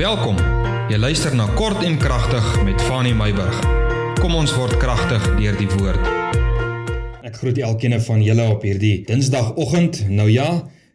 Welkom. 0.00 0.38
Jy 0.88 0.96
luister 0.96 1.34
na 1.36 1.44
Kort 1.58 1.82
en 1.84 1.98
Kragtig 2.00 2.44
met 2.64 2.80
Fanny 2.88 3.10
Meyburg. 3.12 3.58
Kom 4.16 4.32
ons 4.32 4.54
word 4.56 4.78
kragtig 4.80 5.26
deur 5.36 5.58
die 5.58 5.68
woord. 5.74 6.06
Ek 7.20 7.36
groet 7.36 7.60
elkeen 7.60 7.98
van 8.06 8.22
julle 8.24 8.46
op 8.48 8.64
hierdie 8.64 9.02
Dinsdagoggend. 9.04 10.06
Nou 10.08 10.24
ja, 10.32 10.46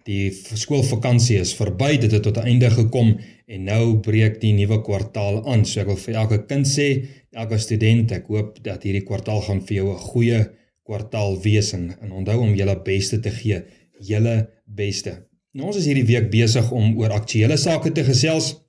die 0.10 0.31
skoolvakansie 0.33 1.38
is 1.44 1.54
verby. 1.54 1.99
Dit 2.02 2.18
het 2.18 2.26
tot 2.26 2.41
'n 2.41 2.49
einde 2.49 2.73
gekom 2.73 3.13
en 3.46 3.64
nou 3.70 4.00
breek 4.02 4.41
die 4.41 4.55
nuwe 4.57 4.82
kwartaal 4.82 5.46
aan. 5.54 5.66
So 5.70 5.82
ek 5.82 5.94
wil 5.94 6.02
vir 6.02 6.16
elke 6.16 6.46
kind 6.50 6.66
sê, 6.66 7.06
elke 7.32 7.60
student, 7.60 8.12
ek 8.12 8.26
hoop 8.26 8.58
dat 8.64 8.84
hierdie 8.84 9.06
kwartaal 9.06 9.42
gaan 9.42 9.62
vir 9.62 9.76
jou 9.76 9.94
'n 9.94 10.02
goeie 10.02 10.50
kwartaal 10.84 11.42
wees 11.44 11.74
en, 11.74 11.94
en 12.02 12.12
onthou 12.12 12.42
om 12.42 12.56
julle 12.56 12.82
beste 12.84 13.20
te 13.20 13.30
gee, 13.30 13.62
julle 14.02 14.50
beste. 14.66 15.28
Nou 15.54 15.68
ons 15.68 15.78
is 15.78 15.86
hierdie 15.86 16.10
week 16.10 16.32
besig 16.32 16.72
om 16.72 16.98
oor 16.98 17.12
aktuelle 17.12 17.58
sake 17.58 17.92
te 17.92 18.04
gesels. 18.04 18.64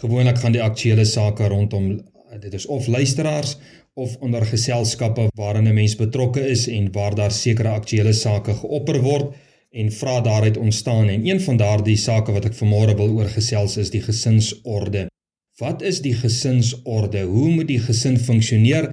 Gewoonlik 0.00 0.38
gaan 0.40 0.52
die 0.52 0.62
aktuele 0.64 1.04
sake 1.04 1.48
rondom 1.52 1.92
dit 2.40 2.54
is 2.54 2.66
of 2.66 2.86
luisteraars 2.86 3.56
of 3.94 4.16
onder 4.24 4.46
geselskappe 4.46 5.26
waarin 5.34 5.68
'n 5.68 5.74
mens 5.74 5.96
betrokke 5.96 6.40
is 6.48 6.66
en 6.68 6.92
waar 6.92 7.14
daar 7.14 7.30
sekere 7.30 7.68
aktuele 7.68 8.12
sake 8.12 8.54
geopper 8.54 9.00
word 9.02 9.34
en 9.70 9.92
vra 9.92 10.20
daaruit 10.20 10.56
ontstaan 10.56 11.08
en 11.08 11.26
een 11.26 11.40
van 11.40 11.56
daardie 11.56 11.96
sake 11.96 12.32
wat 12.32 12.44
ek 12.44 12.56
vanmôre 12.62 12.96
wil 12.96 13.10
oor 13.10 13.28
gesels 13.28 13.76
is 13.76 13.90
die 13.90 14.02
gesinsorde. 14.02 15.06
Wat 15.58 15.82
is 15.82 16.00
die 16.00 16.14
gesinsorde? 16.14 17.22
Hoe 17.22 17.50
moet 17.50 17.68
die 17.68 17.78
gesin 17.78 18.18
funksioneer? 18.18 18.88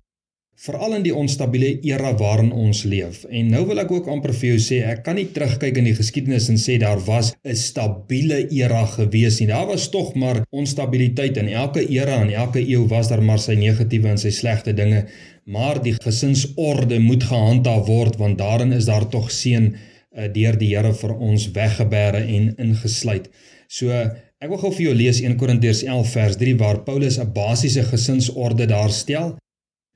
Veral 0.57 0.95
in 0.97 1.03
die 1.05 1.13
onstabiele 1.13 1.70
era 1.85 2.11
waarin 2.17 2.49
ons 2.49 2.81
leef. 2.89 3.21
En 3.29 3.52
nou 3.53 3.61
wil 3.70 3.81
ek 3.84 3.91
ook 3.93 4.07
amper 4.09 4.34
vir 4.34 4.47
jou 4.49 4.61
sê, 4.66 4.80
ek 4.89 5.03
kan 5.05 5.17
nie 5.20 5.27
terugkyk 5.33 5.77
in 5.77 5.89
die 5.91 5.95
geskiedenis 5.97 6.49
en 6.49 6.57
sê 6.57 6.80
daar 6.81 7.02
was 7.05 7.33
'n 7.45 7.55
stabiele 7.55 8.39
era 8.49 8.85
gewees 8.85 9.39
nie. 9.39 9.47
Daar 9.47 9.67
was 9.67 9.89
tog 9.89 10.16
maar 10.16 10.43
onstabiliteit 10.52 11.38
in 11.38 11.49
elke 11.49 11.85
era 11.89 12.21
en 12.21 12.33
elke 12.33 12.59
eeu 12.59 12.88
was 12.88 13.08
daar 13.09 13.22
maar 13.22 13.39
sy 13.39 13.53
negatiewe 13.53 14.09
en 14.09 14.17
sy 14.17 14.31
slegte 14.31 14.73
dinge, 14.73 15.05
maar 15.45 15.81
die 15.83 15.94
gesinsorde 15.94 16.99
moet 16.99 17.23
gehandhaaf 17.23 17.88
word 17.88 18.17
want 18.17 18.38
daarin 18.38 18.73
is 18.73 18.86
daar 18.86 19.09
tog 19.09 19.31
seën 19.31 19.75
uh, 19.75 20.27
deur 20.33 20.58
die 20.58 20.75
Here 20.75 20.94
vir 20.94 21.17
ons 21.19 21.52
weggebere 21.52 22.25
en 22.25 22.55
ingesluit. 22.58 23.30
So 23.67 23.92
Ek 24.39 24.49
wil 24.49 24.58
gou 24.58 24.69
vir 24.69 24.86
jou 24.86 24.94
lees 24.94 25.19
1 25.21 25.33
Korintiërs 25.36 25.80
11 25.83 26.09
vers 26.14 26.36
3 26.38 26.58
waar 26.58 26.83
Paulus 26.86 27.17
'n 27.17 27.31
basiese 27.33 27.83
gesinsorde 27.83 28.67
daar 28.67 28.92
stel 28.92 29.38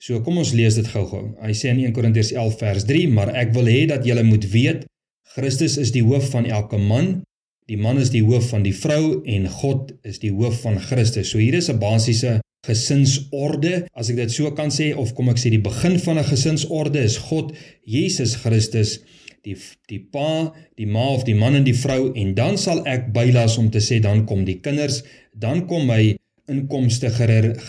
So 0.01 0.17
kom 0.25 0.39
ons 0.41 0.55
lees 0.57 0.79
dit 0.79 0.87
gou-gou. 0.89 1.35
Hy 1.45 1.53
sê 1.53 1.69
in 1.69 1.81
1 1.83 1.93
Korintiërs 1.93 2.31
11 2.33 2.55
vers 2.57 2.85
3, 2.89 3.01
maar 3.13 3.29
ek 3.37 3.51
wil 3.53 3.67
hê 3.69 3.83
dat 3.91 4.05
julle 4.07 4.23
moet 4.25 4.47
weet 4.49 4.87
Christus 5.35 5.77
is 5.77 5.93
die 5.93 6.01
hoof 6.01 6.31
van 6.33 6.47
elke 6.49 6.79
man. 6.81 7.19
Die 7.69 7.77
man 7.77 8.01
is 8.01 8.09
die 8.11 8.23
hoof 8.25 8.49
van 8.51 8.65
die 8.65 8.73
vrou 8.75 9.21
en 9.29 9.45
God 9.61 9.93
is 10.07 10.17
die 10.23 10.31
hoof 10.33 10.63
van 10.65 10.79
Christus. 10.81 11.29
So 11.29 11.37
hier 11.37 11.53
is 11.59 11.69
'n 11.69 11.77
basiese 11.79 12.41
gesinsorde, 12.65 13.85
as 13.93 14.09
ek 14.09 14.15
dit 14.15 14.31
so 14.31 14.51
kan 14.51 14.69
sê 14.69 14.91
of 14.97 15.13
kom 15.13 15.29
ek 15.29 15.37
sê 15.37 15.49
die 15.49 15.61
begin 15.61 15.99
van 15.99 16.17
'n 16.17 16.29
gesinsorde 16.33 16.99
is 16.99 17.17
God, 17.17 17.53
Jesus 17.85 18.35
Christus, 18.35 18.99
die 19.45 19.55
die 19.87 19.99
pa, 19.99 20.53
die 20.77 20.85
ma 20.85 21.13
of 21.13 21.23
die 21.23 21.35
man 21.35 21.55
en 21.55 21.63
die 21.63 21.77
vrou 21.77 22.11
en 22.13 22.33
dan 22.33 22.57
sal 22.57 22.85
ek 22.85 23.13
bylas 23.13 23.57
om 23.57 23.69
te 23.69 23.79
sê 23.79 24.01
dan 24.01 24.25
kom 24.25 24.45
die 24.45 24.59
kinders, 24.59 25.03
dan 25.33 25.67
kom 25.67 25.85
my 25.85 26.17
inkomste 26.51 27.09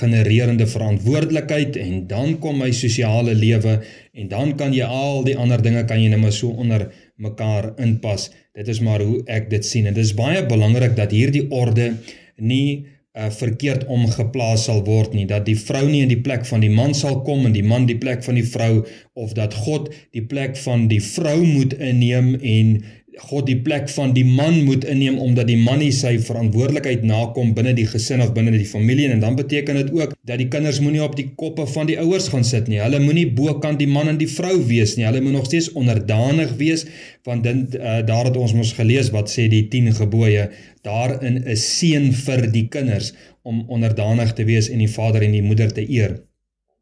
genererende 0.01 0.67
verantwoordelikheid 0.67 1.79
en 1.81 2.07
dan 2.11 2.37
kom 2.43 2.59
my 2.63 2.71
sosiale 2.75 3.35
lewe 3.39 3.79
en 4.13 4.29
dan 4.29 4.57
kan 4.59 4.75
jy 4.75 4.85
al 4.85 5.23
die 5.27 5.37
ander 5.39 5.63
dinge 5.63 5.85
kan 5.89 6.03
jy 6.03 6.11
net 6.13 6.23
maar 6.23 6.35
so 6.35 6.51
onder 6.51 6.89
mekaar 7.17 7.73
inpas. 7.83 8.31
Dit 8.53 8.69
is 8.69 8.83
maar 8.85 9.05
hoe 9.05 9.23
ek 9.31 9.51
dit 9.51 9.65
sien 9.65 9.87
en 9.87 9.95
dit 9.95 10.05
is 10.05 10.17
baie 10.19 10.43
belangrik 10.47 10.97
dat 10.99 11.15
hierdie 11.15 11.47
orde 11.51 11.93
nie 12.37 12.85
uh, 13.13 13.29
verkeerd 13.31 13.85
omgeplaas 13.93 14.67
sal 14.69 14.83
word 14.87 15.15
nie 15.17 15.27
dat 15.29 15.45
die 15.49 15.57
vrou 15.59 15.85
nie 15.89 16.03
in 16.05 16.13
die 16.13 16.21
plek 16.25 16.47
van 16.49 16.65
die 16.65 16.73
man 16.73 16.95
sal 16.97 17.21
kom 17.27 17.47
en 17.49 17.55
die 17.57 17.67
man 17.67 17.87
die 17.89 17.99
plek 18.01 18.25
van 18.27 18.39
die 18.41 18.47
vrou 18.47 18.85
of 19.13 19.35
dat 19.39 19.55
God 19.67 19.91
die 20.17 20.25
plek 20.25 20.57
van 20.65 20.89
die 20.93 21.03
vrou 21.05 21.39
moet 21.45 21.77
inneem 21.79 22.35
en 22.41 22.77
God 23.21 23.45
die 23.45 23.59
plek 23.61 23.91
van 23.93 24.15
die 24.17 24.25
man 24.25 24.63
moet 24.65 24.87
inneem 24.89 25.19
omdat 25.21 25.49
die 25.51 25.59
man 25.61 25.83
nie 25.83 25.91
sy 25.93 26.15
verantwoordelikheid 26.25 27.03
nakom 27.05 27.51
binne 27.57 27.75
die 27.77 27.85
gesin 27.91 28.23
of 28.25 28.33
binne 28.33 28.55
die 28.55 28.69
familie 28.69 29.11
en 29.13 29.21
dan 29.21 29.37
beteken 29.37 29.77
dit 29.83 29.91
ook 29.93 30.15
dat 30.29 30.41
die 30.41 30.49
kinders 30.53 30.81
moenie 30.81 31.03
op 31.05 31.17
die 31.19 31.27
koppe 31.37 31.67
van 31.75 31.91
die 31.91 31.99
ouers 32.01 32.31
gaan 32.33 32.47
sit 32.49 32.71
nie. 32.73 32.81
Hulle 32.81 33.03
moenie 33.05 33.27
bokant 33.37 33.83
die 33.83 33.91
man 33.91 34.09
en 34.09 34.21
die 34.21 34.31
vrou 34.31 34.55
wees 34.71 34.97
nie. 34.97 35.05
Hulle 35.05 35.21
moet 35.21 35.37
nog 35.37 35.51
steeds 35.51 35.73
onderdanig 35.77 36.57
wees 36.63 36.87
want 37.29 37.45
dit 37.45 37.77
uh, 37.77 38.01
daar 38.07 38.31
het 38.31 38.37
ons 38.41 38.57
mos 38.57 38.73
gelees 38.81 39.13
wat 39.13 39.29
sê 39.31 39.45
die 39.53 39.67
10 39.69 39.93
gebooie 40.01 40.49
daarin 40.87 41.43
is 41.45 41.69
seën 41.77 42.09
vir 42.25 42.49
die 42.55 42.67
kinders 42.73 43.13
om 43.45 43.65
onderdanig 43.69 44.33
te 44.39 44.49
wees 44.49 44.73
en 44.73 44.81
die 44.81 44.91
vader 44.91 45.27
en 45.27 45.37
die 45.37 45.45
moeder 45.45 45.73
te 45.75 45.85
eer. 45.85 46.23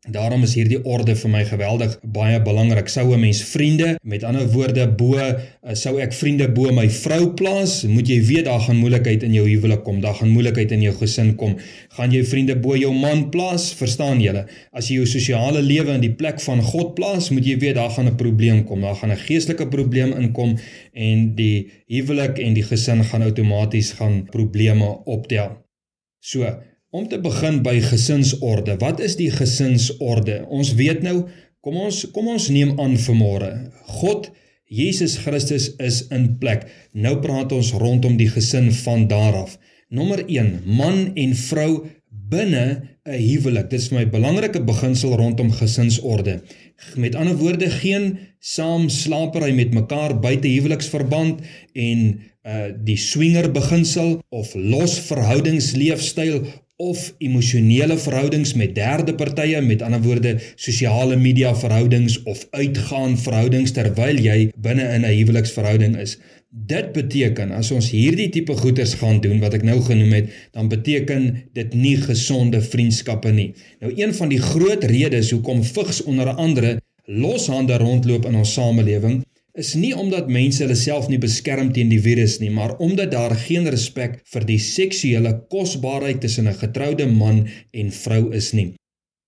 Daarom 0.09 0.47
is 0.47 0.55
hierdie 0.57 0.79
orde 0.89 1.13
vir 1.13 1.29
my 1.29 1.41
geweldig 1.45 1.99
baie 2.15 2.39
belangrik. 2.41 2.89
Sou 2.89 3.13
'n 3.13 3.21
mens 3.21 3.43
vriende, 3.45 3.99
met 4.03 4.23
ander 4.25 4.47
woorde 4.49 4.89
bo, 4.89 5.17
eh, 5.19 5.75
sou 5.75 6.01
ek 6.01 6.13
vriende 6.13 6.49
bo 6.49 6.73
my 6.73 6.89
vrou 6.89 7.35
plaas, 7.35 7.85
moet 7.85 8.09
jy 8.09 8.23
weet 8.25 8.45
daar 8.45 8.61
gaan 8.61 8.77
moeilikheid 8.77 9.23
in 9.23 9.35
jou 9.35 9.47
huwelik 9.47 9.85
kom, 9.85 10.01
daar 10.01 10.15
gaan 10.15 10.31
moeilikheid 10.31 10.73
in 10.73 10.81
jou 10.81 10.95
gesin 10.95 11.37
kom. 11.37 11.59
Gaan 11.91 12.13
jy 12.13 12.25
vriende 12.25 12.57
bo 12.57 12.77
jou 12.77 12.95
man 12.95 13.29
plaas? 13.31 13.75
Verstaan 13.75 14.21
julle? 14.21 14.47
As 14.73 14.89
jy 14.89 14.95
jou 14.95 15.07
sosiale 15.07 15.61
lewe 15.63 15.93
in 15.93 16.01
die 16.01 16.15
plek 16.15 16.41
van 16.41 16.63
God 16.63 16.95
plaas, 16.95 17.31
moet 17.31 17.45
jy 17.45 17.59
weet 17.59 17.75
daar 17.75 17.91
gaan 17.91 18.07
'n 18.07 18.17
probleem 18.17 18.65
kom. 18.65 18.81
Daar 18.81 18.97
gaan 18.97 19.11
'n 19.11 19.17
geestelike 19.17 19.69
probleem 19.69 20.13
inkom 20.13 20.57
en 20.95 21.35
die 21.35 21.69
huwelik 21.89 22.39
en 22.39 22.55
die 22.55 22.65
gesin 22.65 23.05
gaan 23.05 23.23
outomaties 23.23 23.93
gaan 23.93 24.27
probleme 24.31 25.05
optel. 25.05 25.59
So, 26.21 26.63
Om 26.91 27.05
te 27.07 27.21
begin 27.23 27.61
by 27.63 27.77
gesinsorde. 27.87 28.75
Wat 28.83 28.99
is 28.99 29.15
die 29.15 29.31
gesinsorde? 29.31 30.41
Ons 30.51 30.73
weet 30.75 31.05
nou, 31.07 31.21
kom 31.63 31.77
ons 31.79 32.01
kom 32.11 32.27
ons 32.33 32.49
neem 32.51 32.73
aan 32.83 32.97
vanmôre. 32.99 33.51
God 34.01 34.27
Jesus 34.67 35.15
Christus 35.23 35.69
is 35.79 36.01
in 36.11 36.33
plek. 36.43 36.65
Nou 36.91 37.21
praat 37.23 37.53
ons 37.55 37.71
rondom 37.79 38.17
die 38.19 38.27
gesin 38.31 38.73
van 38.83 39.07
daar 39.11 39.39
af. 39.45 39.55
Nommer 39.95 40.25
1, 40.27 40.51
man 40.67 41.13
en 41.15 41.35
vrou 41.39 41.71
binne 42.11 42.65
'n 43.07 43.23
huwelik. 43.23 43.71
Dit 43.71 43.81
is 43.81 43.89
vir 43.89 43.99
my 43.99 44.05
'n 44.05 44.11
belangrike 44.11 44.63
beginsel 44.65 45.15
rondom 45.15 45.53
gesinsorde. 45.53 46.43
Met 46.97 47.15
ander 47.15 47.37
woorde, 47.37 47.71
geen 47.71 48.19
saamslapery 48.39 49.53
met 49.53 49.75
mekaar 49.75 50.19
buite 50.21 50.49
huweliksverband 50.49 51.41
en 51.73 52.21
uh 52.43 52.73
die 52.85 52.97
swinger 52.97 53.51
beginsel 53.53 54.23
of 54.29 54.55
los 54.55 54.99
verhoudingsleefstyl 54.99 56.47
of 56.81 57.15
emosionele 57.21 57.99
verhoudings 58.01 58.55
met 58.57 58.75
derde 58.75 59.13
partye, 59.15 59.61
met 59.61 59.83
ander 59.85 60.01
woorde 60.01 60.39
sosiale 60.57 61.17
media 61.21 61.53
verhoudings 61.55 62.17
of 62.25 62.47
uitgaan 62.57 63.19
verhoudings 63.21 63.75
terwyl 63.77 64.21
jy 64.25 64.39
binne 64.57 64.87
in 64.97 65.05
'n 65.05 65.13
huweliksverhouding 65.19 65.99
is. 66.01 66.17
Dit 66.51 66.93
beteken 66.93 67.53
as 67.53 67.71
ons 67.71 67.91
hierdie 67.91 68.29
tipe 68.29 68.57
goeders 68.57 68.95
gaan 68.95 69.21
doen 69.21 69.39
wat 69.41 69.55
ek 69.55 69.63
nou 69.63 69.81
genoem 69.81 70.13
het, 70.13 70.31
dan 70.53 70.69
beteken 70.69 71.43
dit 71.53 71.75
nie 71.75 71.97
gesonde 71.97 72.61
vriendskappe 72.61 73.31
nie. 73.31 73.53
Nou 73.81 73.93
een 73.97 74.15
van 74.15 74.29
die 74.29 74.41
groot 74.41 74.85
redes 74.85 75.31
hoekom 75.31 75.63
vigs 75.65 76.03
onder 76.03 76.29
andere 76.29 76.81
loshande 77.05 77.77
rondloop 77.77 78.27
in 78.27 78.35
ons 78.35 78.53
samelewing 78.53 79.23
is 79.55 79.75
nie 79.75 79.93
omdat 79.97 80.29
mense 80.31 80.63
hulle 80.63 80.77
self 80.79 81.09
nie 81.11 81.19
beskerm 81.19 81.73
teen 81.75 81.91
die 81.91 82.01
virus 82.03 82.39
nie, 82.41 82.51
maar 82.51 82.77
omdat 82.79 83.13
daar 83.15 83.35
geen 83.35 83.69
respek 83.71 84.21
vir 84.33 84.47
die 84.47 84.59
seksuele 84.63 85.33
kosbaarheid 85.51 86.21
tussen 86.21 86.49
'n 86.49 86.55
getroude 86.55 87.07
man 87.07 87.49
en 87.73 87.91
vrou 87.91 88.33
is 88.33 88.53
nie. 88.53 88.75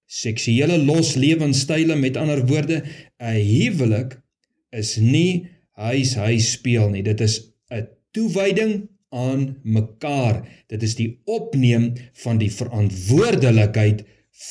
Seksuele 0.07 0.79
loslewensstyle 0.79 1.97
met 1.97 2.17
ander 2.17 2.47
woorde, 2.47 2.83
'n 3.21 3.41
huwelik 3.41 4.21
is 4.73 4.97
nie 4.97 5.47
huis 5.73 6.15
huis 6.15 6.53
speel 6.53 6.91
nie. 6.91 7.03
Dit 7.03 7.21
is 7.21 7.53
'n 7.71 7.89
toewyding 8.13 8.89
aan 9.11 9.57
mekaar. 9.63 10.49
Dit 10.69 10.83
is 10.83 10.95
die 10.95 11.21
opneem 11.25 11.93
van 12.13 12.39
die 12.39 12.51
verantwoordelikheid 12.51 14.05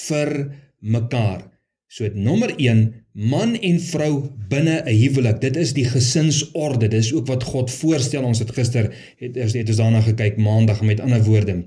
vir 0.08 0.58
mekaar. 0.80 1.51
So 1.92 2.08
nommer 2.16 2.54
1 2.56 2.86
man 3.12 3.58
en 3.60 3.80
vrou 3.84 4.14
binne 4.48 4.78
'n 4.86 4.96
huwelik. 4.96 5.42
Dit 5.42 5.56
is 5.56 5.74
die 5.74 5.86
gesinsorde. 5.86 6.88
Dis 6.88 7.14
ook 7.14 7.28
wat 7.28 7.44
God 7.44 7.72
voorstel. 7.72 8.24
Ons 8.24 8.40
het 8.40 8.52
gister 8.52 8.96
het, 9.18 9.36
het 9.36 9.68
ons 9.68 9.76
daarna 9.76 10.02
gekyk 10.02 10.38
maandag 10.38 10.82
met 10.82 11.00
ander 11.00 11.24
woorde. 11.24 11.66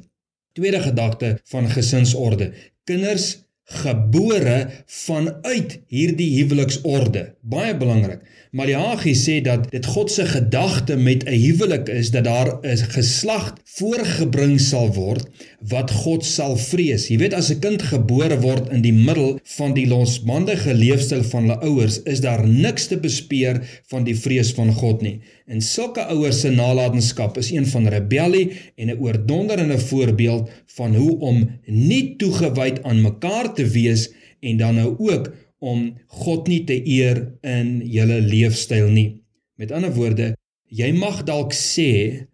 Tweede 0.52 0.80
gedagte 0.80 1.40
van 1.44 1.68
gesinsorde. 1.68 2.52
Kinders 2.84 3.44
gebore 3.64 4.70
vanuit 4.86 5.78
hierdie 5.88 6.30
huweliksorde. 6.36 7.34
Baie 7.40 7.76
belangrik. 7.76 8.20
Maleagi 8.54 9.14
sê 9.18 9.40
dat 9.42 9.70
dit 9.72 9.86
God 9.86 10.10
se 10.12 10.26
gedagte 10.30 10.96
met 10.96 11.24
'n 11.24 11.32
huwelik 11.32 11.88
is 11.88 12.10
dat 12.10 12.24
daar 12.24 12.60
'n 12.62 12.76
geslag 12.76 13.54
voorgebring 13.64 14.60
sal 14.60 14.92
word 14.92 15.26
wat 15.58 15.90
God 15.90 16.24
sal 16.24 16.56
vrees. 16.56 17.08
Jy 17.08 17.18
weet 17.18 17.34
as 17.34 17.50
'n 17.50 17.58
kind 17.58 17.82
gebore 17.82 18.40
word 18.40 18.68
in 18.70 18.82
die 18.82 18.92
middel 18.92 19.40
van 19.42 19.74
die 19.74 19.86
losbandige 19.86 20.74
leefstyl 20.74 21.22
van 21.22 21.42
hulle 21.42 21.60
ouers, 21.60 22.02
is 22.02 22.20
daar 22.20 22.48
niks 22.48 22.86
te 22.86 22.96
bespeer 22.96 23.80
van 23.86 24.04
die 24.04 24.16
vrees 24.16 24.52
van 24.52 24.72
God 24.72 25.02
nie. 25.02 25.20
En 25.46 25.60
sulke 25.60 26.04
ouers 26.04 26.40
se 26.40 26.50
nalatenskap 26.50 27.38
is 27.38 27.50
een 27.50 27.66
van 27.66 27.88
rebellie 27.88 28.50
en 28.76 28.88
'n 28.88 28.98
oordonderende 29.00 29.78
voorbeeld 29.78 30.50
van 30.66 30.94
hoe 30.94 31.18
om 31.18 31.50
nie 31.66 32.16
toegewyd 32.16 32.82
aan 32.82 33.02
mekaar 33.02 33.53
te 33.54 33.66
wees 33.66 34.08
en 34.40 34.60
dan 34.60 34.74
nou 34.80 34.94
ook 34.98 35.32
om 35.64 35.94
God 36.06 36.48
nie 36.48 36.64
te 36.68 36.76
eer 36.76 37.22
in 37.42 37.80
julle 37.88 38.20
leefstyl 38.20 38.90
nie. 38.92 39.22
Met 39.56 39.72
ander 39.72 39.92
woorde, 39.94 40.34
jy 40.68 40.90
mag 40.92 41.22
dalk 41.28 41.54
sê 41.56 42.26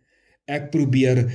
ek 0.50 0.70
probeer 0.75 1.26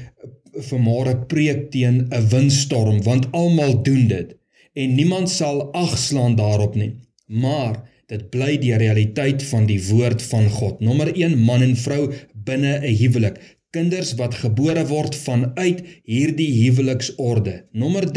vanmôre 0.69 1.15
preek 1.31 1.69
teen 1.71 2.07
'n 2.11 2.27
windstorm 2.31 3.01
want 3.03 3.27
almal 3.31 3.83
doen 3.83 4.07
dit 4.07 4.35
en 4.75 4.95
niemand 4.95 5.29
sal 5.29 5.71
agslaan 5.73 6.35
daarop 6.35 6.75
nie. 6.75 6.93
Maar 7.27 7.79
dit 8.11 8.29
bly 8.29 8.57
die 8.61 8.75
realiteit 8.77 9.43
van 9.43 9.65
die 9.65 9.79
woord 9.87 10.21
van 10.21 10.49
God. 10.49 10.79
Nommer 10.79 11.09
1 11.15 11.37
man 11.47 11.63
en 11.65 11.75
vrou 11.75 12.13
binne 12.33 12.79
'n 12.79 12.95
huwelik. 13.01 13.39
Kinders 13.71 14.13
wat 14.15 14.35
gebore 14.35 14.85
word 14.87 15.15
vanuit 15.15 15.83
hierdie 16.03 16.51
huweliksorde. 16.63 17.65
Nommer 17.71 18.11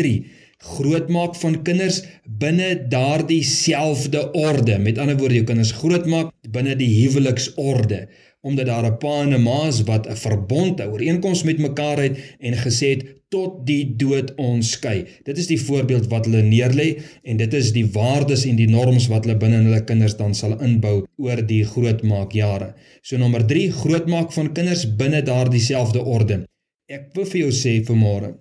grootmaak 0.58 1.36
van 1.38 1.62
kinders 1.62 2.02
binne 2.24 2.88
daardie 2.90 3.42
selfde 3.46 4.30
orde. 4.32 4.78
Met 4.78 4.98
ander 4.98 5.16
woorde, 5.18 5.34
jou 5.34 5.44
kinders 5.44 5.72
grootmaak 5.72 6.32
binne 6.50 6.76
die 6.76 6.90
huweliksorde 7.02 8.08
omdat 8.48 8.66
daar 8.66 8.86
'n 8.86 8.98
pa 8.98 9.22
en 9.22 9.34
'n 9.34 9.42
ma 9.42 9.66
is 9.66 9.82
wat 9.82 10.06
'n 10.06 10.16
verbond, 10.16 10.80
'n 10.80 10.90
ooreenkoms 10.92 11.42
met 11.42 11.58
mekaar 11.58 11.98
het 11.98 12.18
en 12.38 12.54
gesê 12.54 12.86
het 12.94 13.02
tot 13.28 13.66
die 13.66 13.96
dood 13.96 14.34
ons 14.36 14.70
skei. 14.70 15.04
Dit 15.24 15.38
is 15.38 15.46
die 15.46 15.60
voorbeeld 15.60 16.06
wat 16.06 16.24
hulle 16.24 16.42
neerlê 16.42 17.02
en 17.22 17.36
dit 17.36 17.54
is 17.54 17.72
die 17.72 17.86
waardes 17.92 18.44
en 18.44 18.56
die 18.56 18.68
norms 18.68 19.06
wat 19.06 19.24
hulle 19.24 19.36
binne 19.36 19.62
hulle 19.62 19.84
kinders 19.84 20.16
dan 20.16 20.34
sal 20.34 20.56
inbou 20.64 21.06
oor 21.16 21.46
die 21.46 21.64
grootmaak 21.64 22.32
jare. 22.32 22.74
So 23.02 23.16
nommer 23.16 23.46
3, 23.46 23.70
grootmaak 23.72 24.32
van 24.32 24.52
kinders 24.52 24.96
binne 24.96 25.22
daardie 25.22 25.60
selfde 25.60 26.04
orde. 26.04 26.44
Ek 26.88 27.10
wil 27.14 27.26
vir 27.26 27.40
jou 27.40 27.50
sê 27.52 27.84
vanmôre, 27.84 28.32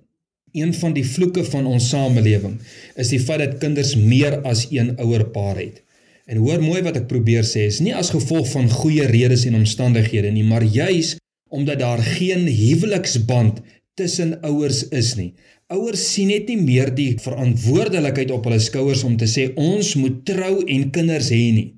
Een 0.57 0.73
van 0.73 0.95
die 0.95 1.05
vloeke 1.05 1.43
van 1.45 1.67
ons 1.69 1.89
samelewing 1.91 2.57
is 2.95 3.11
die 3.13 3.21
feit 3.21 3.43
dat 3.43 3.59
kinders 3.61 3.93
meer 3.95 4.39
as 4.41 4.65
een 4.73 4.95
ouerpaar 4.97 5.59
het. 5.61 5.83
En 6.27 6.41
hoor 6.43 6.59
mooi 6.63 6.81
wat 6.83 6.97
ek 6.99 7.07
probeer 7.07 7.45
sê, 7.47 7.67
is 7.71 7.79
nie 7.79 7.93
as 7.95 8.11
gevolg 8.11 8.49
van 8.51 8.67
goeie 8.71 9.05
redes 9.07 9.45
en 9.47 9.55
omstandighede 9.61 10.33
nie, 10.33 10.43
maar 10.43 10.65
juis 10.65 11.15
omdat 11.49 11.79
daar 11.79 12.01
geen 12.03 12.43
huweliksband 12.51 13.61
tussen 13.95 14.41
ouers 14.41 14.83
is 14.89 15.13
nie. 15.15 15.31
Ouers 15.71 16.03
sien 16.13 16.29
net 16.31 16.49
nie 16.51 16.59
meer 16.59 16.91
die 16.95 17.13
verantwoordelikheid 17.23 18.31
op 18.35 18.45
hulle 18.47 18.59
skouers 18.63 19.03
om 19.07 19.15
te 19.19 19.27
sê 19.31 19.49
ons 19.55 19.93
moet 19.99 20.19
trou 20.27 20.59
en 20.63 20.89
kinders 20.95 21.31
hê 21.33 21.45
nie. 21.55 21.69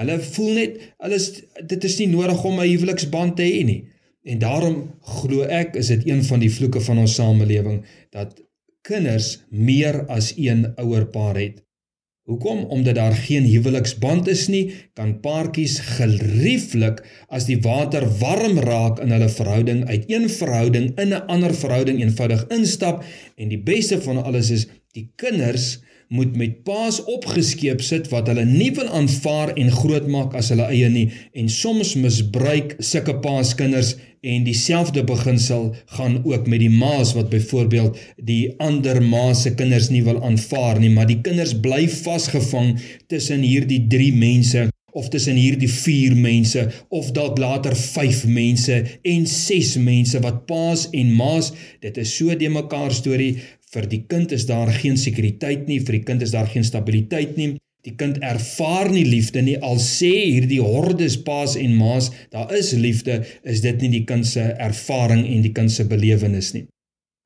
Hulle 0.00 0.16
voel 0.34 0.56
net 0.58 0.80
hulle 1.04 1.18
is 1.20 1.28
dit 1.60 1.86
is 1.88 1.98
nie 2.02 2.10
nodig 2.10 2.40
om 2.44 2.58
'n 2.60 2.68
huweliksband 2.68 3.36
te 3.36 3.46
hê 3.46 3.62
nie. 3.64 3.82
En 4.24 4.40
daarom 4.40 4.78
glo 5.20 5.44
ek 5.44 5.76
is 5.76 5.92
dit 5.92 6.06
een 6.08 6.24
van 6.24 6.40
die 6.40 6.52
vloeke 6.52 6.80
van 6.80 7.02
ons 7.02 7.14
samelewing 7.14 7.82
dat 8.14 8.40
kinders 8.84 9.44
meer 9.48 10.04
as 10.12 10.32
een 10.36 10.66
ouerpaar 10.80 11.36
het. 11.40 11.60
Hoekom? 12.24 12.62
Omdat 12.72 12.94
daar 12.94 13.12
geen 13.12 13.44
huweliksband 13.44 14.28
is 14.32 14.46
nie, 14.48 14.72
kan 14.96 15.18
paartjies 15.20 15.76
gerieflik 15.98 17.02
as 17.28 17.44
die 17.44 17.58
water 17.60 18.06
warm 18.20 18.62
raak 18.64 19.02
in 19.04 19.12
hulle 19.12 19.28
verhouding 19.28 19.82
uit 19.90 20.08
een 20.08 20.30
verhouding 20.32 20.94
in 21.00 21.12
'n 21.12 21.26
ander 21.28 21.52
verhouding 21.54 22.00
eenvoudig 22.00 22.46
instap 22.48 23.04
en 23.36 23.52
die 23.52 23.60
beste 23.60 24.00
van 24.00 24.22
alles 24.24 24.50
is 24.50 24.66
die 24.96 25.12
kinders 25.16 25.82
moet 26.14 26.36
met 26.38 26.60
paas 26.66 27.00
opgeskeep 27.10 27.80
sit 27.82 28.10
wat 28.12 28.28
hulle 28.30 28.44
nie 28.46 28.70
wil 28.76 28.90
aanvaar 29.00 29.54
en 29.60 29.72
grootmaak 29.74 30.36
as 30.38 30.52
hulle 30.54 30.66
eie 30.70 30.90
nie 30.92 31.06
en 31.40 31.50
soms 31.50 31.94
misbruik 31.98 32.76
sulke 32.90 33.16
paas 33.24 33.54
kinders 33.58 33.94
en 34.34 34.44
dieselfde 34.46 35.04
beginsel 35.04 35.66
gaan 35.96 36.20
ook 36.24 36.46
met 36.46 36.62
die 36.62 36.70
maas 36.72 37.12
wat 37.18 37.32
byvoorbeeld 37.34 37.98
die 38.30 38.54
ander 38.68 39.02
ma 39.02 39.26
se 39.34 39.52
kinders 39.58 39.90
nie 39.92 40.04
wil 40.06 40.22
aanvaar 40.22 40.80
nie 40.80 40.92
maar 40.94 41.10
die 41.10 41.20
kinders 41.26 41.56
bly 41.66 41.82
vasgevang 41.98 42.76
tussen 43.12 43.42
hierdie 43.44 43.82
3 43.96 44.14
mense 44.22 44.68
of 44.94 45.10
tussen 45.10 45.34
hierdie 45.34 45.68
4 45.68 46.14
mense 46.14 46.62
of 46.88 47.10
dalk 47.18 47.38
later 47.42 47.74
5 47.76 48.24
mense 48.30 48.78
en 49.02 49.26
6 49.26 49.74
mense 49.82 50.22
wat 50.22 50.44
paas 50.46 50.86
en 50.94 51.12
maas 51.18 51.50
dit 51.82 52.00
is 52.04 52.16
so 52.16 52.38
de 52.38 52.52
mekaar 52.60 52.94
storie 52.94 53.32
Vir 53.74 53.88
die 53.90 54.04
kind 54.06 54.32
is 54.32 54.46
daar 54.46 54.70
geen 54.70 54.96
sekuriteit 55.00 55.66
nie, 55.66 55.80
vir 55.82 55.98
die 55.98 56.06
kind 56.06 56.22
is 56.22 56.34
daar 56.34 56.46
geen 56.50 56.66
stabiliteit 56.66 57.38
nie. 57.40 57.54
Die 57.84 57.96
kind 58.00 58.20
ervaar 58.24 58.88
nie 58.92 59.04
liefde 59.04 59.42
nie 59.44 59.56
al 59.60 59.80
sê 59.82 60.12
hierdie 60.12 60.62
hordes 60.64 61.18
paas 61.26 61.56
en 61.60 61.74
maas, 61.76 62.08
daar 62.32 62.54
is 62.56 62.72
liefde, 62.72 63.18
is 63.42 63.60
dit 63.64 63.82
nie 63.82 63.90
die 63.98 64.04
kind 64.08 64.24
se 64.24 64.46
ervaring 64.62 65.26
en 65.28 65.42
die 65.44 65.52
kind 65.52 65.72
se 65.72 65.84
belewenis 65.90 66.54
nie. 66.56 66.64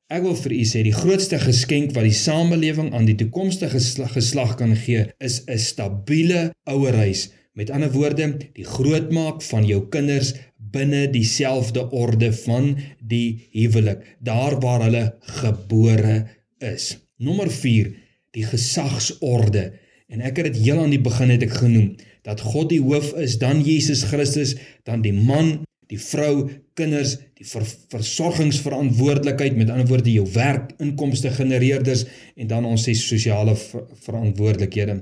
Ek 0.09 0.25
wil 0.25 0.35
vir 0.35 0.55
u 0.57 0.63
sê 0.65 0.81
die 0.83 0.95
grootste 0.95 1.37
geskenk 1.39 1.93
wat 1.95 2.07
die 2.07 2.17
samelewing 2.17 2.89
aan 2.97 3.05
die 3.07 3.15
toekomstige 3.19 3.79
geslag 4.15 4.55
kan 4.57 4.73
gee, 4.73 5.05
is 5.21 5.43
'n 5.45 5.57
stabiele 5.57 6.49
ouerhuis. 6.65 7.29
Met 7.53 7.69
ander 7.69 7.91
woorde, 7.91 8.25
die 8.55 8.65
grootmaak 8.65 9.41
van 9.41 9.65
jou 9.65 9.87
kinders 9.93 10.33
binne 10.57 11.07
dieselfde 11.11 11.85
orde 11.91 12.33
van 12.33 12.75
die 12.99 13.49
huwelik, 13.53 14.03
daar 14.19 14.59
waar 14.59 14.81
hulle 14.87 15.05
gebore 15.41 16.25
is. 16.63 16.97
Nommer 17.17 17.51
4, 17.51 17.91
die 18.35 18.45
gesagsorde. 18.47 19.71
En 20.09 20.23
ek 20.25 20.41
het 20.41 20.53
dit 20.53 20.63
heel 20.65 20.79
aan 20.81 20.93
die 20.93 21.01
begin 21.01 21.33
het 21.33 21.43
ek 21.45 21.59
genoem 21.61 21.93
dat 22.27 22.41
God 22.43 22.69
die 22.71 22.81
hoof 22.83 23.13
is, 23.17 23.37
dan 23.41 23.61
Jesus 23.63 24.03
Christus, 24.09 24.55
dan 24.87 25.03
die 25.05 25.13
man, 25.15 25.61
die 25.89 25.99
vrou, 26.01 26.49
kinders, 26.77 27.15
die 27.39 27.47
ver 27.47 27.65
versorgingsverantwoordelikheid, 27.93 29.55
met 29.57 29.71
ander 29.73 29.87
woorde 29.89 30.11
jou 30.13 30.27
werk, 30.35 30.73
inkomste 30.83 31.31
genereerders 31.33 32.05
en 32.35 32.51
dan 32.51 32.67
ons 32.67 32.85
sê 32.85 32.95
sosiale 32.97 33.55
ver 33.57 33.87
verantwoordelikhede. 34.05 34.99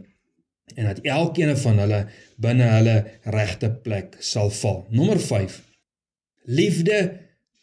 En 0.75 0.89
dat 0.89 1.01
elkeen 1.07 1.55
van 1.57 1.79
hulle 1.83 2.01
binne 2.43 2.67
hulle 2.75 2.97
regte 3.33 3.71
plek 3.83 4.17
sal 4.19 4.51
val. 4.61 4.83
Nommer 4.91 5.19
5. 5.19 5.61
Liefde, 6.47 6.99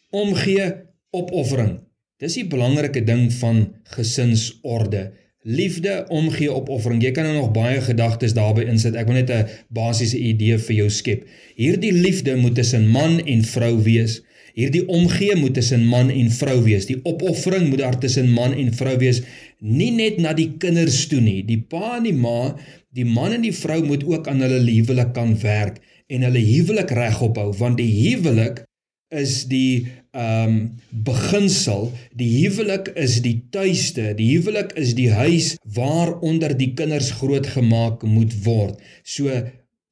omgee, 0.09 0.71
opoffering. 1.15 1.84
Dis 2.23 2.37
die 2.39 2.45
belangrike 2.47 3.01
ding 3.03 3.27
van 3.41 3.57
gesinsorde. 3.91 5.09
Liefde, 5.43 6.05
omgee, 6.09 6.47
opoffering. 6.47 7.01
Jy 7.03 7.11
kan 7.11 7.27
nou 7.27 7.33
nog 7.35 7.49
baie 7.53 7.81
gedagtes 7.83 8.33
daarbey 8.37 8.69
insit. 8.71 8.95
Ek 8.95 9.09
wil 9.09 9.19
net 9.19 9.29
'n 9.29 9.49
basiese 9.69 10.17
idee 10.17 10.57
vir 10.57 10.75
jou 10.75 10.89
skep. 10.89 11.25
Hierdie 11.55 11.91
liefde 11.91 12.35
moet 12.35 12.55
tussen 12.55 12.87
man 12.87 13.19
en 13.19 13.43
vrou 13.43 13.83
wees. 13.83 14.21
Hierdie 14.55 14.87
omgee 14.87 15.35
moet 15.35 15.53
tussen 15.53 15.83
man 15.85 16.09
en 16.09 16.31
vrou 16.31 16.63
wees. 16.63 16.85
Die 16.85 16.99
opoffering 17.03 17.69
moet 17.69 17.79
daar 17.79 17.99
tussen 17.99 18.29
man 18.29 18.53
en 18.53 18.71
vrou 18.73 18.97
wees. 18.97 19.21
Nie 19.59 19.91
net 19.91 20.17
na 20.17 20.33
die 20.33 20.55
kinders 20.57 21.07
toe 21.07 21.19
nie. 21.19 21.43
Die 21.43 21.59
pa 21.59 21.97
en 21.97 22.03
die 22.03 22.13
ma, 22.13 22.55
die 22.95 23.05
man 23.05 23.33
en 23.33 23.41
die 23.41 23.53
vrou 23.53 23.83
moet 23.83 24.03
ook 24.07 24.27
aan 24.27 24.39
hulle 24.39 24.63
huwelik 24.71 25.13
kan 25.13 25.35
werk 25.41 25.81
en 26.07 26.21
hulle 26.21 26.39
huwelik 26.39 26.91
regop 26.95 27.37
hou 27.41 27.51
want 27.59 27.77
die 27.77 27.91
huwelik 27.91 28.63
is 29.21 29.43
die 29.51 29.87
ehm 30.15 30.49
um, 30.49 30.57
beginsel. 31.05 31.89
Die 32.15 32.29
huwelik 32.37 32.87
is 32.95 33.19
die 33.25 33.37
tuiste. 33.51 34.13
Die 34.15 34.29
huwelik 34.37 34.71
is 34.79 34.93
die 34.95 35.09
huis 35.11 35.55
waaronder 35.75 36.55
die 36.55 36.71
kinders 36.77 37.11
grootgemaak 37.19 38.05
moet 38.07 38.35
word. 38.45 38.79
So 39.03 39.31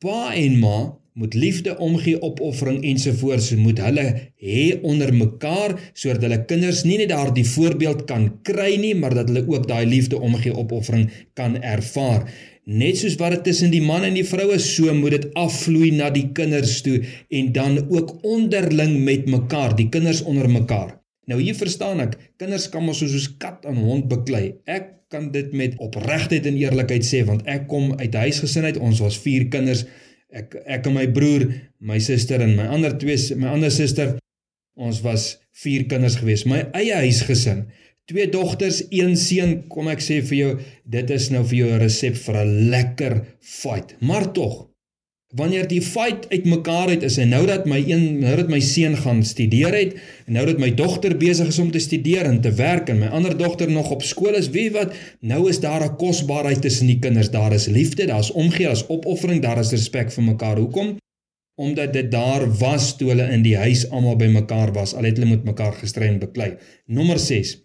pa 0.03 0.32
en 0.32 0.60
ma 0.63 0.77
moet 1.13 1.34
liefde 1.34 1.77
omgee 1.77 2.22
opoffering 2.22 2.80
ensovoorts 2.89 3.51
moet 3.62 3.80
hulle 3.86 4.06
hê 4.42 4.63
onder 4.82 5.12
mekaar 5.13 5.75
sodat 5.94 6.25
hulle 6.25 6.39
kinders 6.50 6.82
nie 6.89 6.98
net 7.03 7.12
daardie 7.12 7.46
voorbeeld 7.46 8.08
kan 8.10 8.25
kry 8.48 8.72
nie 8.82 8.96
maar 8.98 9.13
dat 9.20 9.30
hulle 9.30 9.44
ook 9.46 9.68
daai 9.70 9.86
liefde 9.86 10.18
omgee 10.18 10.56
opoffering 10.58 11.06
kan 11.38 11.60
ervaar 11.62 12.25
Net 12.63 12.96
soos 12.96 13.17
wat 13.20 13.34
dit 13.36 13.43
tussen 13.50 13.74
die 13.74 13.84
man 13.84 14.05
en 14.08 14.15
die 14.15 14.24
vrou 14.24 14.53
is, 14.55 14.65
so 14.77 14.93
moet 14.96 15.17
dit 15.17 15.25
afvloei 15.36 15.89
na 15.91 16.08
die 16.15 16.29
kinders 16.36 16.77
toe 16.86 17.01
en 17.27 17.51
dan 17.55 17.82
ook 17.91 18.24
onderling 18.24 19.01
met 19.03 19.27
mekaar, 19.27 19.75
die 19.75 19.89
kinders 19.91 20.22
onder 20.24 20.48
mekaar. 20.48 20.93
Nou 21.27 21.41
hier 21.41 21.55
verstaan 21.55 22.00
ek, 22.03 22.15
kinders 22.39 22.70
kan 22.72 22.86
mos 22.88 23.01
soos 23.03 23.27
kat 23.39 23.67
en 23.67 23.82
hond 23.84 24.08
beklei. 24.12 24.55
Ek 24.63 24.89
kan 25.12 25.29
dit 25.36 25.51
met 25.55 25.75
opregtheid 25.84 26.48
en 26.50 26.58
eerlikheid 26.60 27.05
sê 27.05 27.22
want 27.27 27.43
ek 27.51 27.67
kom 27.72 27.93
uit 28.00 28.15
huisgesin 28.15 28.67
uit. 28.67 28.79
Ons 28.79 29.03
was 29.03 29.20
4 29.20 29.50
kinders. 29.53 29.84
Ek 30.34 30.55
ek 30.63 30.88
en 30.89 30.96
my 30.96 31.05
broer, 31.13 31.46
my 31.84 32.00
suster 32.01 32.41
en 32.41 32.55
my 32.58 32.65
ander 32.72 32.96
twee 33.00 33.20
my 33.39 33.51
ander 33.53 33.72
suster. 33.72 34.17
Ons 34.79 35.03
was 35.05 35.34
4 35.63 35.86
kinders 35.91 36.17
gewees. 36.22 36.48
My 36.50 36.63
eie 36.79 36.96
huisgesin 37.03 37.67
Twee 38.12 38.28
dogters, 38.30 38.82
een 38.92 39.14
seun, 39.16 39.54
kom 39.72 39.88
ek 39.88 40.02
sê 40.04 40.18
vir 40.28 40.36
jou, 40.36 40.52
dit 40.92 41.12
is 41.16 41.30
nou 41.32 41.44
vir 41.48 41.58
jou 41.58 41.70
'n 41.72 41.80
resep 41.80 42.16
vir 42.26 42.36
'n 42.42 42.70
lekker 42.74 43.14
fight. 43.40 43.96
Maar 44.02 44.26
tog, 44.34 44.68
wanneer 45.36 45.68
die 45.68 45.82
fight 45.82 46.28
uitmekaar 46.30 46.90
uit 46.90 47.04
is 47.04 47.18
en 47.18 47.30
nou 47.30 47.46
dat 47.48 47.66
my 47.66 47.80
een 47.88 48.20
nou 48.20 48.36
dat 48.36 48.50
my 48.50 48.60
seun 48.60 48.98
gaan 48.98 49.24
studeer 49.24 49.74
het 49.74 49.96
en 50.28 50.34
nou 50.34 50.46
dat 50.46 50.60
my 50.60 50.74
dogter 50.76 51.18
besig 51.18 51.48
is 51.48 51.60
om 51.60 51.72
te 51.72 51.80
studeer 51.80 52.26
en 52.26 52.42
te 52.42 52.52
werk 52.52 52.90
en 52.90 53.00
my 53.00 53.08
ander 53.08 53.38
dogter 53.38 53.72
nog 53.72 53.90
op 53.90 54.04
skool 54.04 54.36
is, 54.36 54.50
weet 54.50 54.74
wat, 54.74 54.94
nou 55.22 55.50
is 55.50 55.60
daar 55.60 55.84
'n 55.84 55.96
kosbaarheid 55.96 56.62
tussen 56.62 56.88
die 56.88 57.00
kinders. 57.00 57.32
Daar 57.32 57.54
is 57.54 57.68
liefde, 57.68 58.06
daar's 58.06 58.32
omgee, 58.32 58.66
daar's 58.66 58.88
opoffering, 58.90 59.42
daar 59.42 59.60
is 59.60 59.72
respek 59.72 60.12
vir 60.12 60.24
mekaar. 60.24 60.58
Hoekom? 60.58 60.98
omdat 61.56 61.94
dit 61.94 62.12
daar 62.12 62.58
was 62.58 62.98
toe 62.98 63.10
hulle 63.10 63.30
in 63.30 63.42
die 63.42 63.58
huis 63.58 63.90
almal 63.90 64.16
bymekaar 64.16 64.72
was 64.74 64.94
al 64.94 65.04
het 65.04 65.18
hulle 65.18 65.30
met 65.30 65.44
mekaar 65.44 65.74
gestry 65.74 66.08
en 66.08 66.20
beklei. 66.20 66.56
Nommer 66.86 67.20
6 67.20 67.62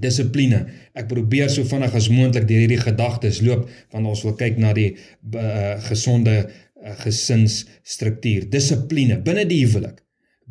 dissipline. 0.00 0.64
Ek 0.98 1.08
probeer 1.10 1.50
so 1.52 1.64
vinnig 1.68 1.94
as 1.98 2.08
moontlik 2.12 2.46
deur 2.48 2.64
hierdie 2.64 2.80
gedagtes 2.82 3.42
loop 3.44 3.68
want 3.92 4.08
ons 4.08 4.24
wil 4.26 4.36
kyk 4.38 4.60
na 4.62 4.72
die 4.76 4.92
uh, 4.94 5.76
gesonde 5.88 6.38
uh, 6.42 6.94
gesinsstruktuur. 7.02 8.48
Dissipline 8.52 9.20
binne 9.24 9.44
die 9.48 9.62
huwelik. 9.66 10.00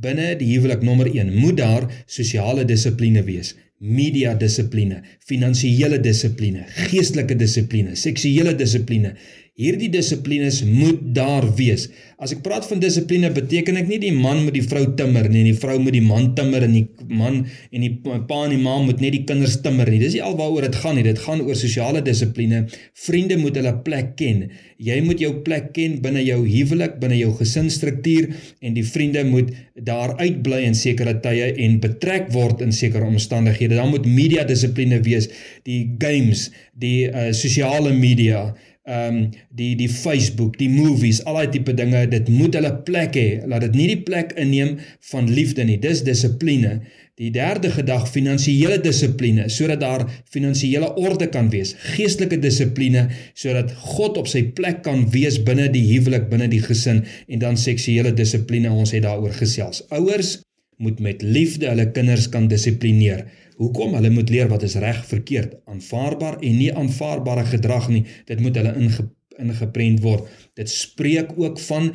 Binne 0.01 0.33
die 0.39 0.53
huwelik 0.55 0.85
nommer 0.85 1.09
1 1.11 1.33
moet 1.35 1.59
daar 1.59 1.89
sosiale 2.09 2.65
dissipline 2.65 3.25
wees 3.27 3.55
media 3.81 4.35
dissipline, 4.37 4.99
finansiële 5.25 5.97
dissipline, 6.05 6.67
geestelike 6.91 7.33
dissipline, 7.37 7.95
seksuele 7.97 8.53
dissipline, 8.53 9.15
Hierdie 9.59 9.89
dissiplines 9.91 10.61
moet 10.63 11.01
daar 11.11 11.43
wees. 11.57 11.89
As 12.23 12.31
ek 12.31 12.39
praat 12.45 12.63
van 12.69 12.79
dissipline, 12.79 13.27
beteken 13.35 13.75
ek 13.81 13.89
nie 13.89 13.97
die 13.99 14.13
man 14.15 14.45
moet 14.45 14.55
die 14.55 14.63
vrou 14.63 14.85
timmer 14.95 15.27
nie, 15.27 15.41
die 15.49 15.57
vrou 15.59 15.75
moet 15.83 15.91
die 15.97 16.03
man 16.05 16.29
timmer 16.37 16.63
en 16.63 16.77
die 16.77 16.85
man 17.11 17.41
en 17.67 17.83
die 17.83 17.89
pa 17.99 18.37
en 18.45 18.53
die 18.53 18.61
ma 18.61 18.77
moet 18.79 19.03
net 19.03 19.11
die 19.17 19.25
kinders 19.27 19.57
timmer 19.65 19.91
nie. 19.91 19.99
Dis 19.99 20.15
nie 20.15 20.23
alwaaroor 20.23 20.69
dit 20.69 20.79
gaan 20.79 20.95
nie. 20.95 21.03
Dit 21.03 21.19
gaan 21.25 21.43
oor 21.43 21.59
sosiale 21.59 21.99
dissipline. 22.05 22.63
Vriende 23.03 23.41
moet 23.41 23.59
hulle 23.59 23.75
plek 23.83 24.15
ken. 24.21 24.45
Jy 24.79 25.01
moet 25.03 25.19
jou 25.19 25.33
plek 25.43 25.73
ken 25.75 25.99
binne 26.05 26.23
jou 26.23 26.39
huwelik, 26.45 26.95
binne 27.03 27.19
jou 27.19 27.35
gesinsstruktuur 27.43 28.31
en 28.63 28.79
die 28.79 28.87
vriende 28.87 29.27
moet 29.27 29.51
daar 29.75 30.15
uitbly 30.21 30.63
in 30.69 30.79
sekere 30.79 31.17
tye 31.19 31.51
en 31.59 31.81
betrek 31.83 32.31
word 32.31 32.63
in 32.63 32.71
sekere 32.71 33.03
omstandighede. 33.11 33.75
Dan 33.75 33.91
moet 33.91 34.07
media 34.07 34.47
dissipline 34.47 35.03
wees, 35.03 35.27
die 35.67 35.83
games, 35.99 36.47
die 36.71 37.09
uh, 37.11 37.33
sosiale 37.35 37.91
media 37.91 38.47
ehm 38.83 39.15
um, 39.15 39.29
die 39.53 39.75
die 39.77 39.89
Facebook, 39.89 40.57
die 40.57 40.69
movies, 40.69 41.19
al 41.29 41.37
daai 41.37 41.51
tipe 41.53 41.73
dinge, 41.77 42.01
dit 42.09 42.29
moet 42.33 42.55
hulle 42.57 42.71
plek 42.87 43.13
hê. 43.19 43.27
Laat 43.45 43.67
dit 43.67 43.77
nie 43.77 43.87
die 43.91 44.01
plek 44.07 44.33
inneem 44.41 44.79
van 45.11 45.29
liefde 45.29 45.65
nie. 45.67 45.77
Dis 45.81 46.01
dissipline. 46.07 46.79
Die 47.21 47.29
derde 47.29 47.69
gedag 47.69 48.07
finansiële 48.09 48.79
dissipline 48.81 49.45
sodat 49.53 49.83
daar 49.83 50.07
finansiële 50.33 50.95
orde 50.97 51.27
kan 51.29 51.51
wees. 51.53 51.75
Geestelike 51.93 52.39
dissipline 52.41 53.09
sodat 53.37 53.75
God 53.93 54.17
op 54.17 54.29
sy 54.31 54.47
plek 54.57 54.81
kan 54.87 55.05
wees 55.13 55.37
binne 55.45 55.69
die 55.69 55.85
huwelik, 55.91 56.31
binne 56.31 56.49
die 56.49 56.63
gesin 56.65 57.03
en 57.27 57.43
dan 57.43 57.59
seksuele 57.61 58.15
dissipline. 58.17 58.73
Ons 58.73 58.95
het 58.97 59.05
daaroor 59.05 59.37
gesels. 59.37 59.85
Ouers 59.93 60.39
moet 60.81 60.99
met 60.99 61.21
liefde 61.21 61.69
hulle 61.69 61.87
kinders 61.93 62.27
kan 62.33 62.49
dissiplineer. 62.51 63.25
Hoekom? 63.61 63.93
Hulle 63.97 64.09
moet 64.13 64.29
leer 64.33 64.49
wat 64.49 64.65
is 64.65 64.77
reg, 64.81 65.03
verkeerd, 65.05 65.59
aanvaarbaar 65.69 66.39
en 66.41 66.57
nie 66.57 66.71
aanvaarbare 66.73 67.45
gedrag 67.53 67.89
nie. 67.93 68.05
Dit 68.29 68.41
moet 68.41 68.57
hulle 68.57 68.73
inge, 68.79 69.05
ingeprent 69.41 70.01
word. 70.01 70.25
Dit 70.57 70.71
spreek 70.73 71.35
ook 71.37 71.61
van 71.67 71.91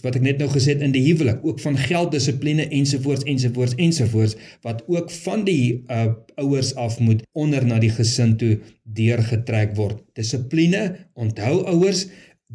wat 0.00 0.16
ek 0.16 0.22
net 0.24 0.38
nou 0.40 0.46
gesê 0.48 0.72
het 0.72 0.82
in 0.84 0.94
die 0.94 1.02
huwelik, 1.04 1.42
ook 1.44 1.58
van 1.60 1.76
gelddissipline 1.76 2.64
ensovoorts 2.72 3.26
ensovoorts 3.28 3.74
ensovoorts 3.76 4.36
wat 4.64 4.80
ook 4.88 5.10
van 5.26 5.42
die 5.44 5.84
uh, 5.92 6.06
ouers 6.40 6.72
af 6.80 6.96
moet 7.04 7.20
onder 7.36 7.66
na 7.68 7.76
die 7.82 7.92
gesin 7.92 8.36
toe 8.40 8.54
deurgetrek 8.82 9.76
word. 9.76 10.00
Dissipline, 10.16 10.96
onthou 11.20 11.66
ouers, 11.68 12.06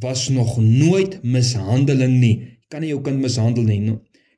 was 0.02 0.26
nog 0.34 0.58
nooit 0.58 1.20
mishandeling 1.22 2.18
nie. 2.18 2.34
Jy 2.64 2.74
kan 2.74 2.82
nie 2.82 2.90
jou 2.96 3.04
kind 3.06 3.22
mishandel 3.22 3.70
nie. 3.70 3.94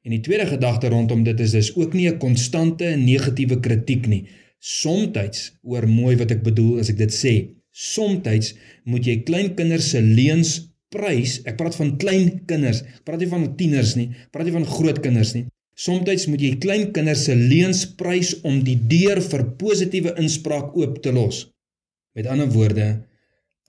En 0.05 0.13
die 0.13 0.21
tweede 0.21 0.45
gedagte 0.45 0.91
rondom 0.93 1.23
dit 1.25 1.39
is 1.41 1.55
dis 1.57 1.71
ook 1.75 1.93
nie 1.97 2.07
'n 2.09 2.19
konstante 2.21 2.85
negatiewe 2.95 3.59
kritiek 3.59 4.07
nie. 4.07 4.25
Somstyds 4.59 5.57
oor 5.63 5.87
mooi 5.87 6.15
wat 6.15 6.31
ek 6.31 6.43
bedoel 6.43 6.79
as 6.79 6.89
ek 6.89 6.97
dit 6.97 7.13
sê. 7.13 7.33
Somstyds 7.71 8.53
moet 8.83 9.05
jy 9.05 9.23
kleinkinders 9.23 9.89
se 9.89 10.01
leuns 10.01 10.51
prys. 10.89 11.41
Ek 11.45 11.57
praat 11.57 11.75
van 11.75 11.97
klein 11.97 12.45
kinders. 12.45 12.83
Praat 13.03 13.19
nie 13.19 13.27
van 13.33 13.55
tieners 13.55 13.95
nie. 13.95 14.09
Praat 14.31 14.45
nie 14.45 14.53
van 14.53 14.65
groot 14.65 14.99
kinders 14.99 15.33
nie. 15.33 15.45
Somstyds 15.75 16.27
moet 16.27 16.41
jy 16.41 16.53
kleinkinders 16.57 17.25
se 17.25 17.35
leuns 17.35 17.83
prys 17.99 18.35
om 18.43 18.61
die 18.63 18.77
deur 18.87 19.21
vir 19.21 19.43
positiewe 19.59 20.15
inspraak 20.21 20.77
oop 20.77 21.01
te 21.01 21.11
los. 21.11 21.49
Met 22.15 22.27
ander 22.27 22.47
woorde, 22.47 23.03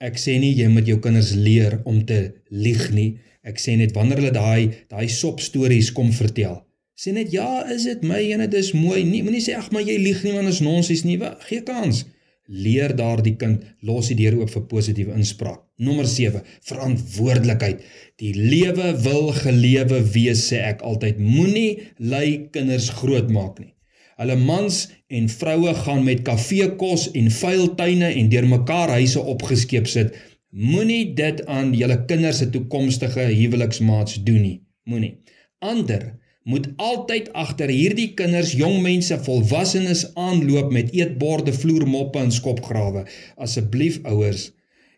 ek 0.03 0.19
sê 0.21 0.37
nie 0.41 0.53
jy 0.57 0.67
moet 0.71 0.87
jou 0.89 0.99
kinders 1.01 1.33
leer 1.35 1.79
om 1.89 2.03
te 2.05 2.19
lieg 2.51 2.89
nie. 2.93 3.09
Ek 3.47 3.61
sê 3.61 3.77
net 3.79 3.95
wanneer 3.95 4.21
hulle 4.21 4.35
daai 4.35 4.87
daai 4.91 5.07
sop 5.09 5.41
stories 5.43 5.93
kom 5.95 6.11
vertel. 6.15 6.61
Sê 6.97 7.13
net 7.13 7.29
ja, 7.33 7.61
is 7.69 7.85
dit 7.85 8.03
my 8.09 8.19
en 8.33 8.41
dit 8.45 8.57
is 8.57 8.73
mooi. 8.73 9.03
Nee, 9.05 9.23
moenie 9.25 9.43
sê 9.45 9.55
ag 9.57 9.69
maar 9.71 9.85
jy 9.85 9.99
lieg 10.01 10.23
nie 10.25 10.33
want 10.33 10.49
ons 10.49 10.63
nonsies 10.65 11.05
nie. 11.05 11.19
Gee 11.45 11.61
kans. 11.65 12.05
Leer 12.47 12.93
daardie 12.95 13.35
kind 13.37 13.63
los 13.85 14.09
die 14.09 14.17
deur 14.21 14.39
oop 14.41 14.51
vir 14.53 14.65
positiewe 14.71 15.15
inspraak. 15.19 15.61
Nommer 15.77 16.07
7, 16.09 16.41
verantwoordelikheid. 16.65 17.83
Die 18.17 18.33
lewe 18.33 18.93
wil 19.03 19.29
gelewe 19.35 20.01
wees 20.15 20.47
sê 20.49 20.63
ek 20.71 20.81
altyd. 20.87 21.19
Moenie 21.21 21.91
lui 21.99 22.47
kinders 22.55 22.89
grootmaak 22.97 23.59
nie. 23.61 23.73
Hulle 24.17 24.35
mans 24.35 24.79
en 25.13 25.29
vroue 25.29 25.73
gaan 25.83 26.03
met 26.03 26.23
kafeekos 26.25 27.11
en 27.17 27.29
vuil 27.31 27.69
tuine 27.77 28.09
en 28.09 28.29
deurmekaar 28.33 28.95
huise 28.97 29.21
opgeskeep 29.21 29.87
sit 29.87 30.15
Moenie 30.57 31.11
dit 31.13 31.41
aan 31.45 31.73
julle 31.75 31.97
kinders 32.09 32.39
se 32.41 32.47
toekomstige 32.49 33.27
huweliksmaats 33.29 34.21
doen 34.23 34.41
nie. 34.41 34.55
Moenie. 34.87 35.17
Ander 35.59 36.15
moet 36.47 36.69
altyd 36.79 37.27
agter 37.35 37.69
hierdie 37.69 38.13
kinders, 38.15 38.53
jong 38.55 38.79
mense, 38.81 39.17
volwassenes 39.25 40.05
aanloop 40.15 40.71
met 40.71 40.93
eetborde, 40.95 41.51
vloermoppe 41.53 42.23
en 42.23 42.31
skopgrawe. 42.31 43.03
Asseblief 43.35 43.99
ouers, 44.07 44.53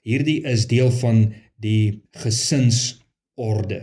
hierdie 0.05 0.43
is 0.45 0.67
deel 0.69 0.93
van 1.01 1.23
die 1.57 2.03
gesinsorde. 2.23 3.81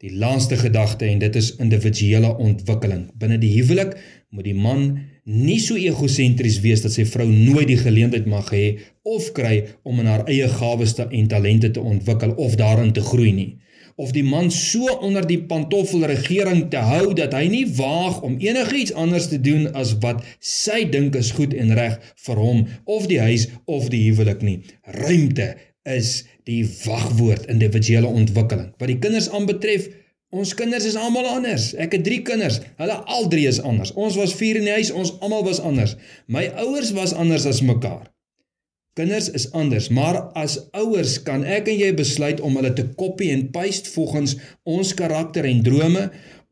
Die 0.00 0.14
laaste 0.16 0.56
gedagte 0.56 1.06
en 1.06 1.20
dit 1.20 1.36
is 1.36 1.52
individuele 1.60 2.32
ontwikkeling. 2.40 3.10
Binne 3.20 3.38
die 3.40 3.52
huwelik 3.60 3.94
moet 4.30 4.48
die 4.48 4.56
man 4.56 4.86
nie 5.24 5.58
so 5.62 5.76
egosentries 5.78 6.60
wees 6.64 6.82
dat 6.84 6.94
sy 6.94 7.04
vrou 7.08 7.26
nooit 7.28 7.68
die 7.70 7.80
geleentheid 7.80 8.26
mag 8.30 8.50
hê 8.54 8.66
of 9.02 9.32
kry 9.36 9.62
om 9.82 10.00
in 10.02 10.10
haar 10.10 10.26
eie 10.30 10.48
gawes 10.58 10.96
en 11.06 11.30
talente 11.30 11.70
te 11.70 11.80
ontwikkel 11.80 12.34
of 12.36 12.58
daarin 12.60 12.92
te 12.92 13.04
groei 13.04 13.32
nie 13.32 13.52
of 13.96 14.12
die 14.12 14.24
man 14.24 14.50
so 14.52 14.92
onder 15.00 15.24
die 15.26 15.38
pantoffel 15.48 16.04
regering 16.08 16.66
te 16.72 16.80
hou 16.84 17.14
dat 17.16 17.32
hy 17.36 17.46
nie 17.48 17.64
waag 17.78 18.20
om 18.26 18.36
enigiets 18.44 18.92
anders 18.92 19.30
te 19.30 19.38
doen 19.40 19.70
as 19.72 19.94
wat 20.04 20.20
sy 20.44 20.82
dink 20.92 21.16
is 21.16 21.32
goed 21.36 21.56
en 21.56 21.72
reg 21.78 21.96
vir 22.26 22.42
hom 22.42 22.66
of 22.84 23.08
die 23.08 23.20
huis 23.24 23.48
of 23.64 23.88
die 23.92 24.02
huwelik 24.10 24.44
nie. 24.44 24.58
Ruimte 25.00 25.54
is 25.88 26.26
die 26.44 26.62
wagwoord 26.84 27.48
individuele 27.52 28.10
ontwikkeling. 28.10 28.74
Wat 28.76 28.92
die 28.92 29.00
kinders 29.00 29.30
aanbetref, 29.32 29.88
Ons 30.34 30.54
kinders 30.58 30.84
is 30.84 30.96
almal 30.98 31.26
anders. 31.30 31.70
Ek 31.78 31.92
het 31.94 32.02
3 32.04 32.22
kinders. 32.26 32.58
Hulle 32.80 32.98
al 33.14 33.28
drie 33.30 33.46
is 33.46 33.60
anders. 33.62 33.92
Ons 33.94 34.18
was 34.18 34.34
4 34.34 34.58
in 34.58 34.66
die 34.66 34.74
huis, 34.74 34.90
ons 34.90 35.14
almal 35.20 35.44
was 35.46 35.60
anders. 35.62 35.94
My 36.26 36.48
ouers 36.58 36.90
was 36.96 37.14
anders 37.14 37.46
as 37.46 37.62
mekaar. 37.62 38.08
Kinders 38.96 39.28
is 39.30 39.50
anders, 39.52 39.90
maar 39.92 40.16
as 40.40 40.56
ouers 40.72 41.18
kan 41.22 41.44
ek 41.44 41.68
en 41.68 41.76
jy 41.76 41.90
besluit 41.94 42.40
om 42.40 42.54
hulle 42.56 42.72
te 42.72 42.86
kopie 42.96 43.28
en 43.34 43.50
paste 43.52 43.92
volgens 43.92 44.38
ons 44.64 44.92
karakter 44.96 45.44
en 45.44 45.60
drome 45.62 46.06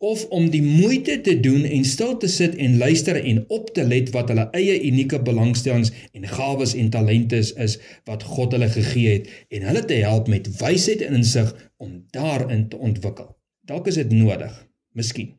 of 0.04 0.26
om 0.28 0.50
die 0.52 0.62
moeite 0.62 1.16
te 1.24 1.38
doen 1.40 1.64
en 1.64 1.86
stil 1.88 2.18
te 2.20 2.28
sit 2.28 2.58
en 2.60 2.76
luister 2.78 3.16
en 3.16 3.40
op 3.48 3.70
te 3.74 3.86
let 3.88 4.12
wat 4.12 4.28
hulle 4.28 4.44
eie 4.60 4.76
unieke 4.84 5.22
belangstellings 5.24 5.90
en 6.12 6.28
gawes 6.34 6.74
en 6.76 6.92
talente 6.92 7.40
is, 7.40 7.78
wat 8.04 8.26
God 8.34 8.52
hulle 8.52 8.68
gegee 8.76 9.16
het 9.16 9.32
en 9.48 9.64
hulle 9.70 9.84
te 9.88 10.02
help 10.04 10.28
met 10.28 10.52
wysheid 10.60 11.02
en 11.08 11.16
insig 11.22 11.54
om 11.80 12.02
daarin 12.12 12.68
te 12.68 12.76
ontwikkel. 12.76 13.33
Dalk 13.64 13.88
is 13.88 13.96
dit 13.96 14.10
nodig, 14.12 14.52
miskien, 14.92 15.34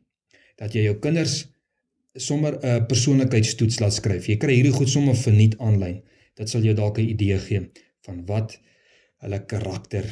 dat 0.58 0.74
jy 0.74 0.82
jou 0.88 0.96
kinders 0.98 1.44
sommer 2.16 2.58
'n 2.58 2.86
persoonlikheidstoets 2.86 3.78
laat 3.80 3.92
skryf. 3.92 4.26
Jy 4.26 4.36
kry 4.36 4.54
hierdie 4.54 4.72
goed 4.72 4.88
sommer 4.88 5.14
verniet 5.14 5.58
aanlyn. 5.58 6.02
Dit 6.34 6.48
sal 6.48 6.62
jou 6.62 6.74
dalk 6.74 6.98
'n 6.98 7.08
idee 7.08 7.38
gee 7.38 7.70
van 8.06 8.24
wat 8.26 8.58
hulle 9.20 9.46
karakter 9.46 10.04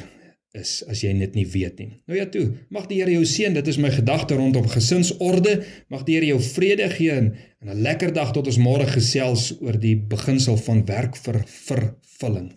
is 0.53 0.83
as 0.87 1.01
jy 1.03 1.13
dit 1.19 1.35
nie 1.35 1.45
weet 1.45 1.79
nie. 1.79 1.89
Nou 2.07 2.17
ja 2.17 2.25
toe, 2.25 2.45
mag 2.69 2.87
die 2.87 3.01
Here 3.01 3.11
jou 3.11 3.25
seën. 3.25 3.53
Dit 3.53 3.67
is 3.67 3.77
my 3.77 3.89
gedagte 3.89 4.35
rondom 4.35 4.67
gesinsorde. 4.67 5.63
Mag 5.89 6.05
die 6.07 6.15
Here 6.15 6.25
jou 6.25 6.39
vrede 6.39 6.89
gee 6.89 7.11
en 7.11 7.35
'n 7.61 7.81
lekker 7.81 8.13
dag 8.13 8.31
tot 8.31 8.47
ons 8.47 8.57
môre 8.57 8.87
gesels 8.87 9.53
oor 9.61 9.79
die 9.79 9.95
beginsel 9.95 10.57
van 10.57 10.85
werk 10.85 11.15
vir 11.15 11.43
vervulling. 11.45 12.53